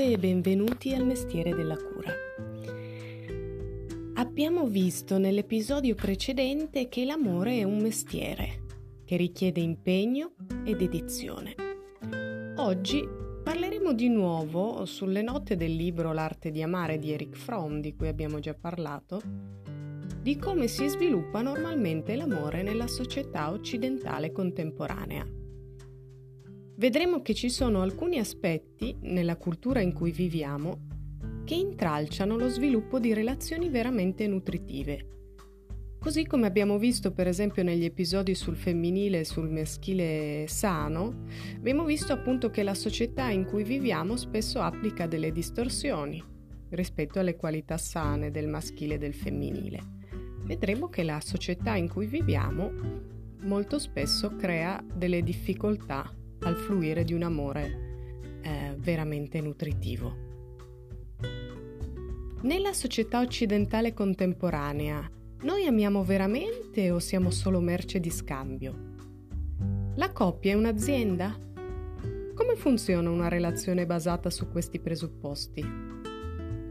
[0.00, 2.10] Buonanotte e benvenuti al mestiere della cura.
[4.14, 8.62] Abbiamo visto nell'episodio precedente che l'amore è un mestiere
[9.04, 10.32] che richiede impegno
[10.64, 11.54] e dedizione.
[12.56, 13.06] Oggi
[13.44, 18.08] parleremo di nuovo sulle note del libro L'arte di amare di Eric Fromm, di cui
[18.08, 19.20] abbiamo già parlato,
[20.22, 25.39] di come si sviluppa normalmente l'amore nella società occidentale contemporanea
[26.80, 30.86] vedremo che ci sono alcuni aspetti nella cultura in cui viviamo
[31.44, 35.08] che intralciano lo sviluppo di relazioni veramente nutritive.
[36.00, 41.84] Così come abbiamo visto per esempio negli episodi sul femminile e sul maschile sano, abbiamo
[41.84, 46.24] visto appunto che la società in cui viviamo spesso applica delle distorsioni
[46.70, 49.80] rispetto alle qualità sane del maschile e del femminile.
[50.44, 52.72] Vedremo che la società in cui viviamo
[53.42, 60.28] molto spesso crea delle difficoltà al fluire di un amore eh, veramente nutritivo.
[62.42, 65.08] Nella società occidentale contemporanea,
[65.42, 68.88] noi amiamo veramente o siamo solo merce di scambio?
[69.96, 71.36] La coppia è un'azienda?
[72.34, 75.62] Come funziona una relazione basata su questi presupposti?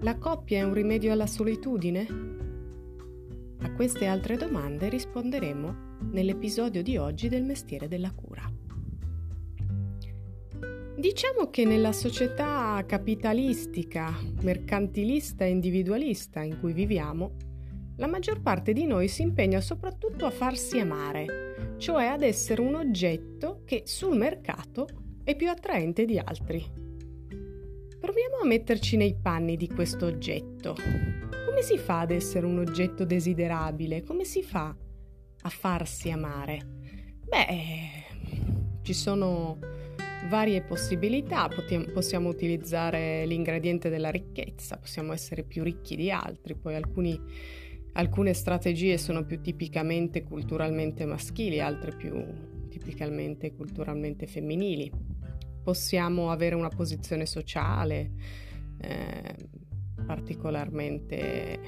[0.00, 2.06] La coppia è un rimedio alla solitudine?
[3.60, 8.59] A queste altre domande risponderemo nell'episodio di oggi del mestiere della cura.
[11.00, 17.36] Diciamo che nella società capitalistica, mercantilista e individualista in cui viviamo,
[17.96, 22.74] la maggior parte di noi si impegna soprattutto a farsi amare, cioè ad essere un
[22.74, 24.88] oggetto che sul mercato
[25.24, 26.62] è più attraente di altri.
[27.98, 30.74] Proviamo a metterci nei panni di questo oggetto.
[31.46, 34.02] Come si fa ad essere un oggetto desiderabile?
[34.02, 36.60] Come si fa a farsi amare?
[37.24, 37.46] Beh,
[38.82, 39.79] ci sono
[40.28, 41.48] varie possibilità,
[41.92, 47.18] possiamo utilizzare l'ingrediente della ricchezza, possiamo essere più ricchi di altri, poi alcuni,
[47.92, 52.22] alcune strategie sono più tipicamente culturalmente maschili, altre più
[52.68, 54.90] tipicamente culturalmente femminili.
[55.62, 58.12] Possiamo avere una posizione sociale
[58.80, 59.36] eh,
[60.06, 61.58] particolarmente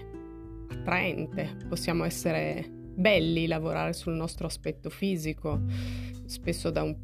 [0.69, 5.61] attraente, possiamo essere belli, lavorare sul nostro aspetto fisico,
[6.27, 6.97] spesso da un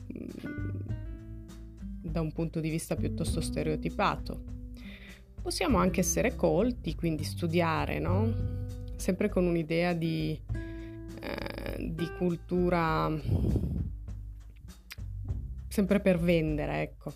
[2.10, 4.56] da un punto di vista piuttosto stereotipato.
[5.40, 8.32] Possiamo anche essere colti, quindi studiare, no?
[8.96, 10.38] Sempre con un'idea di,
[11.20, 13.10] eh, di cultura,
[15.68, 17.14] sempre per vendere, ecco.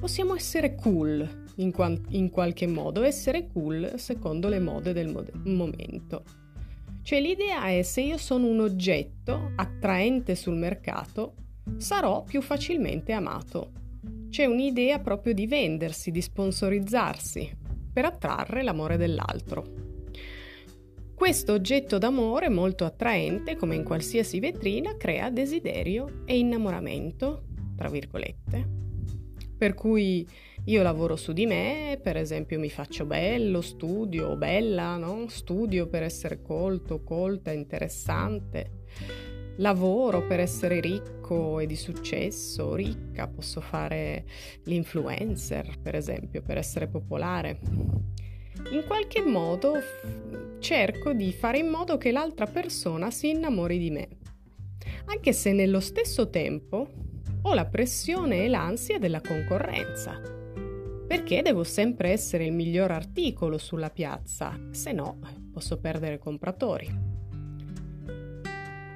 [0.00, 5.32] Possiamo essere cool in, qual- in qualche modo, essere cool secondo le mode del mod-
[5.44, 6.24] momento.
[7.02, 11.34] Cioè l'idea è se io sono un oggetto attraente sul mercato,
[11.76, 13.70] sarò più facilmente amato
[14.36, 17.50] c'è un'idea proprio di vendersi, di sponsorizzarsi
[17.90, 19.64] per attrarre l'amore dell'altro.
[21.14, 27.44] Questo oggetto d'amore molto attraente, come in qualsiasi vetrina, crea desiderio e innamoramento,
[27.76, 28.68] tra virgolette.
[29.56, 30.28] Per cui
[30.66, 35.28] io lavoro su di me, per esempio mi faccio bello, studio, bella, no?
[35.28, 43.60] Studio per essere colto, colta, interessante lavoro per essere ricco e di successo, ricca, posso
[43.60, 44.24] fare
[44.64, 47.58] l'influencer, per esempio, per essere popolare.
[48.70, 49.74] In qualche modo
[50.58, 54.08] cerco di fare in modo che l'altra persona si innamori di me,
[55.06, 56.90] anche se nello stesso tempo
[57.42, 60.20] ho la pressione e l'ansia della concorrenza,
[61.06, 65.18] perché devo sempre essere il miglior articolo sulla piazza, se no
[65.52, 67.05] posso perdere compratori.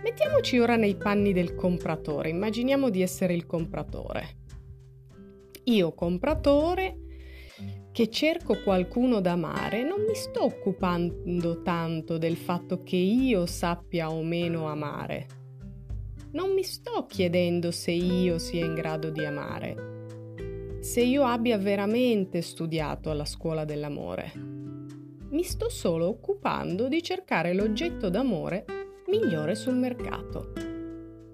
[0.03, 4.39] Mettiamoci ora nei panni del compratore, immaginiamo di essere il compratore.
[5.65, 6.97] Io compratore
[7.93, 14.11] che cerco qualcuno da amare, non mi sto occupando tanto del fatto che io sappia
[14.11, 15.27] o meno amare.
[16.33, 22.41] Non mi sto chiedendo se io sia in grado di amare, se io abbia veramente
[22.41, 24.33] studiato alla scuola dell'amore.
[25.29, 28.80] Mi sto solo occupando di cercare l'oggetto d'amore
[29.11, 30.53] migliore sul mercato.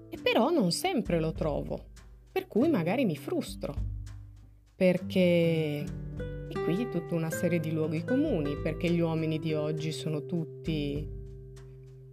[0.09, 1.85] E però non sempre lo trovo,
[2.31, 3.73] per cui magari mi frustro.
[4.75, 5.85] Perché
[6.49, 11.15] e qui tutta una serie di luoghi comuni, perché gli uomini di oggi sono tutti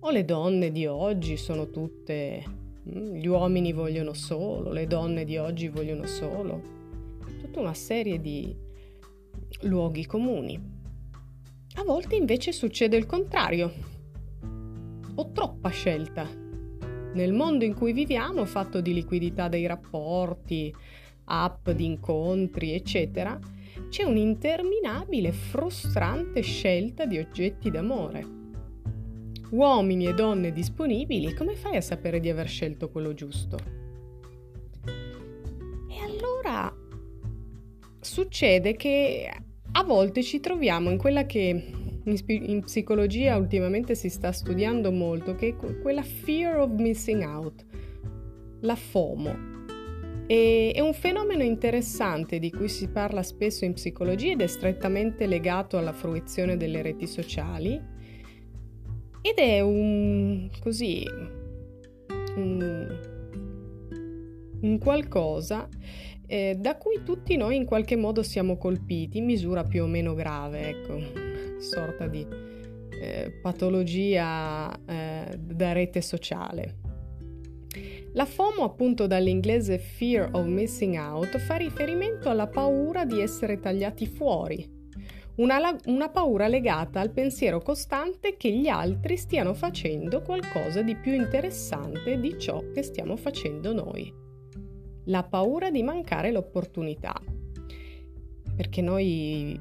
[0.06, 2.44] o le donne di oggi sono tutte
[2.88, 6.60] mm, gli uomini vogliono solo, le donne di oggi vogliono solo.
[7.40, 8.54] Tutta una serie di
[9.62, 10.72] luoghi comuni.
[11.76, 13.72] A volte invece succede il contrario,
[15.16, 16.28] o troppa scelta.
[17.14, 20.74] Nel mondo in cui viviamo, fatto di liquidità dei rapporti,
[21.26, 23.38] app di incontri, eccetera,
[23.88, 28.42] c'è un'interminabile, frustrante scelta di oggetti d'amore.
[29.50, 33.56] Uomini e donne disponibili, come fai a sapere di aver scelto quello giusto?
[35.88, 36.74] E allora
[38.00, 39.30] succede che
[39.72, 45.34] a volte ci troviamo in quella che in, in, psicologia ultimamente si sta studiando molto,
[45.34, 47.64] che è quella fear of missing out,
[48.60, 49.52] la FOMO.
[50.26, 55.26] E, è un fenomeno interessante di cui si parla spesso in psicologia ed è strettamente
[55.26, 57.92] legato alla fruizione delle reti sociali
[59.20, 61.06] ed è un così
[62.36, 62.98] un,
[64.60, 65.68] un qualcosa
[66.26, 70.14] eh, da cui tutti noi in qualche modo siamo colpiti in misura più o meno
[70.14, 71.33] grave, ecco,
[71.64, 72.24] sorta di
[73.00, 76.82] eh, patologia eh, da rete sociale.
[78.12, 84.06] La FOMO, appunto dall'inglese Fear of Missing Out, fa riferimento alla paura di essere tagliati
[84.06, 84.70] fuori,
[85.36, 91.12] una, una, paura legata al pensiero costante che gli altri stiano facendo qualcosa di più
[91.12, 94.22] interessante di ciò che stiamo facendo noi
[95.06, 97.20] la paura di mancare l'opportunità.
[98.56, 99.58] Perché noi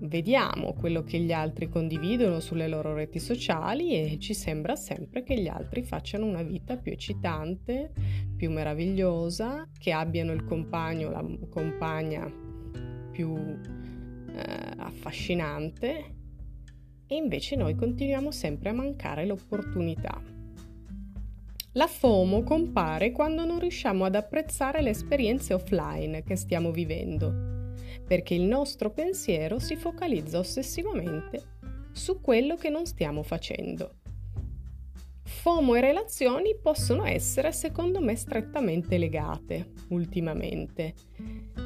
[0.00, 5.40] vediamo quello che gli altri condividono sulle loro reti sociali e ci sembra sempre che
[5.40, 7.92] gli altri facciano una vita più eccitante,
[8.36, 12.30] più meravigliosa, che abbiano il compagno la compagna
[13.10, 16.14] più eh, affascinante
[17.06, 20.20] e invece noi continuiamo sempre a mancare l'opportunità.
[21.72, 27.55] La FOMO compare quando non riusciamo ad apprezzare le esperienze offline che stiamo vivendo,
[28.04, 31.54] perché il nostro pensiero si focalizza ossessivamente
[31.92, 33.96] su quello che non stiamo facendo.
[35.22, 40.94] FOMO e relazioni possono essere, secondo me, strettamente legate ultimamente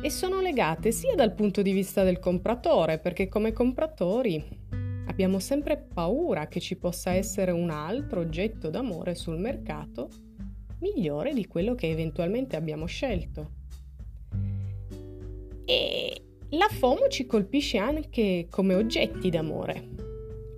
[0.02, 4.68] e sono legate sia dal punto di vista del compratore, perché come compratori
[5.10, 10.08] Abbiamo sempre paura che ci possa essere un altro oggetto d'amore sul mercato
[10.78, 13.58] migliore di quello che eventualmente abbiamo scelto.
[15.70, 19.90] E la FOMO ci colpisce anche come oggetti d'amore.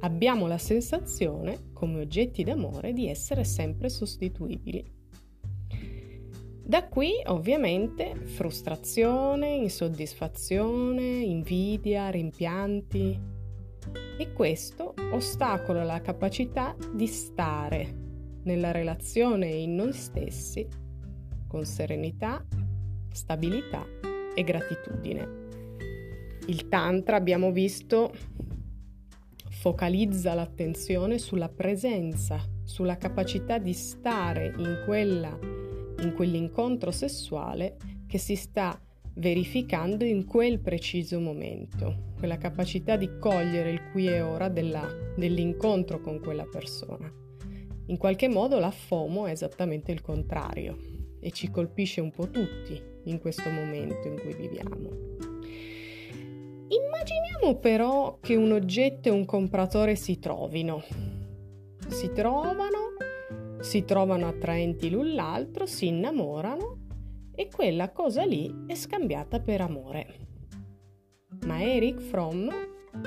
[0.00, 4.82] Abbiamo la sensazione, come oggetti d'amore, di essere sempre sostituibili.
[6.64, 13.20] Da qui ovviamente frustrazione, insoddisfazione, invidia, rimpianti,
[14.16, 20.66] e questo ostacola la capacità di stare nella relazione in noi stessi
[21.46, 22.42] con serenità,
[23.10, 23.84] stabilità
[24.34, 25.40] e gratitudine.
[26.46, 28.12] Il Tantra, abbiamo visto,
[29.48, 35.38] focalizza l'attenzione sulla presenza, sulla capacità di stare in, quella,
[36.00, 37.76] in quell'incontro sessuale
[38.08, 38.80] che si sta
[39.14, 46.00] verificando in quel preciso momento, quella capacità di cogliere il qui e ora della, dell'incontro
[46.00, 47.10] con quella persona.
[47.86, 50.91] In qualche modo la FOMO è esattamente il contrario
[51.24, 54.90] e ci colpisce un po' tutti in questo momento in cui viviamo.
[56.68, 60.82] Immaginiamo però che un oggetto e un compratore si trovino.
[61.86, 62.96] Si trovano,
[63.60, 66.78] si trovano attraenti l'un l'altro, si innamorano
[67.34, 70.06] e quella cosa lì è scambiata per amore.
[71.46, 72.48] Ma Eric Fromm,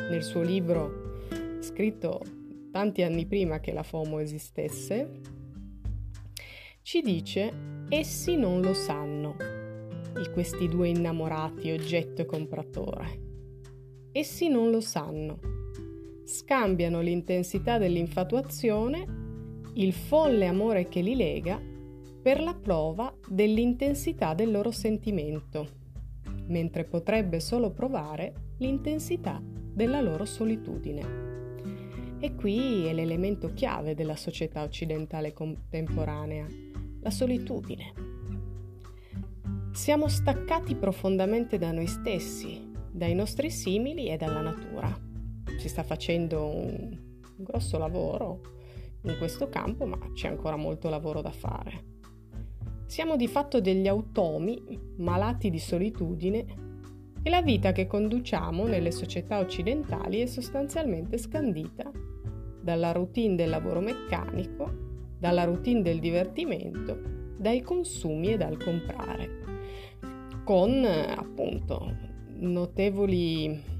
[0.09, 1.17] nel suo libro
[1.59, 2.21] scritto
[2.71, 5.21] tanti anni prima che la FOMO esistesse,
[6.85, 7.51] ci dice
[7.89, 9.35] essi non lo sanno,
[10.13, 13.21] di questi due innamorati, oggetto e compratore.
[14.11, 15.39] Essi non lo sanno.
[16.25, 19.03] Scambiano l'intensità dell'infatuazione,
[19.73, 21.59] il folle amore che li lega
[22.21, 25.67] per la prova dell'intensità del loro sentimento,
[26.49, 31.23] mentre potrebbe solo provare l'intensità della loro solitudine.
[32.19, 36.64] E qui è l'elemento chiave della società occidentale contemporanea,
[37.05, 37.93] la solitudine.
[39.73, 44.91] Siamo staccati profondamente da noi stessi, dai nostri simili e dalla natura.
[45.59, 46.97] Si sta facendo un
[47.35, 48.41] grosso lavoro
[49.03, 51.93] in questo campo, ma c'è ancora molto lavoro da fare.
[52.87, 54.63] Siamo di fatto degli automi
[54.97, 56.45] malati di solitudine
[57.21, 61.91] e la vita che conduciamo nelle società occidentali è sostanzialmente scandita
[62.59, 64.84] dalla routine del lavoro meccanico,
[65.17, 66.99] dalla routine del divertimento,
[67.37, 69.29] dai consumi e dal comprare,
[70.43, 71.95] con appunto
[72.37, 73.73] notevoli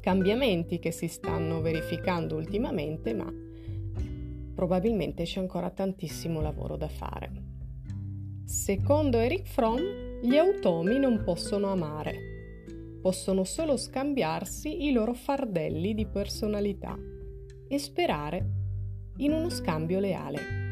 [0.00, 3.32] cambiamenti che si stanno verificando ultimamente, ma
[4.54, 7.30] probabilmente c'è ancora tantissimo lavoro da fare.
[8.44, 12.36] Secondo Eric Fromm, gli automi non possono amare.
[13.00, 16.98] possono solo scambiarsi i loro fardelli di personalità
[17.68, 18.57] e sperare
[19.18, 20.66] in uno scambio leale.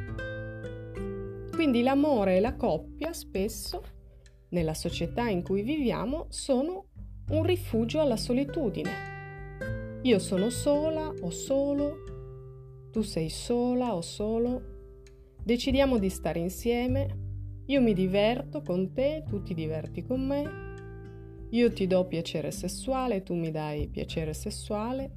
[1.53, 3.83] Quindi l'amore e la coppia spesso,
[4.51, 6.89] nella società in cui viviamo, sono
[7.31, 10.01] un rifugio alla solitudine.
[10.03, 14.63] Io sono sola o solo, tu sei sola o solo,
[15.43, 17.25] decidiamo di stare insieme,
[17.67, 20.65] io mi diverto con te, tu ti diverti con me,
[21.51, 25.11] io ti do piacere sessuale, tu mi dai piacere sessuale,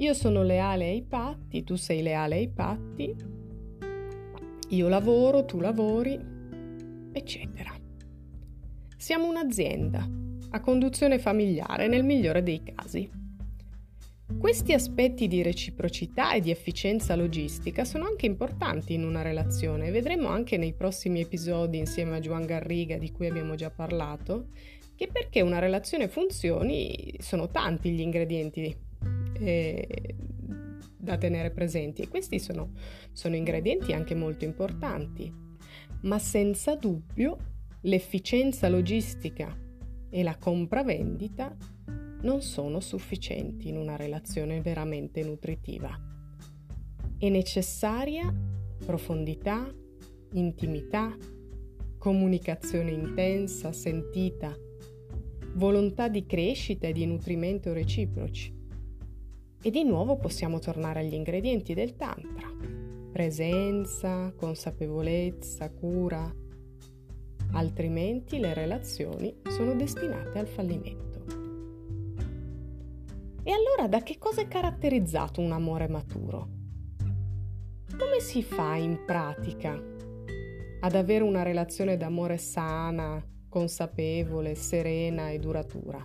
[0.00, 3.14] io sono leale ai patti, tu sei leale ai patti,
[4.70, 6.18] io lavoro, tu lavori,
[7.12, 7.70] eccetera.
[8.96, 10.08] Siamo un'azienda
[10.52, 13.10] a conduzione familiare nel migliore dei casi.
[14.38, 19.90] Questi aspetti di reciprocità e di efficienza logistica sono anche importanti in una relazione.
[19.90, 24.48] Vedremo anche nei prossimi episodi insieme a Juan Garriga di cui abbiamo già parlato
[24.94, 28.88] che perché una relazione funzioni sono tanti gli ingredienti
[29.40, 30.16] eh,
[30.96, 32.72] da tenere presenti e questi sono,
[33.12, 35.32] sono ingredienti anche molto importanti,
[36.02, 37.36] ma senza dubbio
[37.82, 39.56] l'efficienza logistica
[40.10, 41.56] e la compravendita
[42.22, 45.98] non sono sufficienti in una relazione veramente nutritiva.
[47.16, 48.32] È necessaria
[48.84, 49.72] profondità,
[50.32, 51.16] intimità,
[51.98, 54.54] comunicazione intensa, sentita,
[55.54, 58.59] volontà di crescita e di nutrimento reciproci.
[59.62, 62.48] E di nuovo possiamo tornare agli ingredienti del Tantra.
[63.12, 66.34] Presenza, consapevolezza, cura.
[67.52, 71.24] Altrimenti le relazioni sono destinate al fallimento.
[73.42, 76.48] E allora da che cosa è caratterizzato un amore maturo?
[77.98, 79.78] Come si fa in pratica
[80.80, 86.02] ad avere una relazione d'amore sana, consapevole, serena e duratura?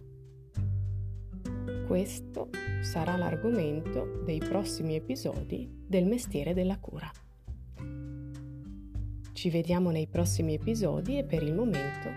[1.85, 2.49] Questo
[2.81, 7.11] sarà l'argomento dei prossimi episodi del mestiere della cura.
[9.31, 12.09] Ci vediamo nei prossimi episodi e per il momento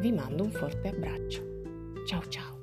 [0.00, 1.42] vi mando un forte abbraccio.
[2.06, 2.53] Ciao ciao!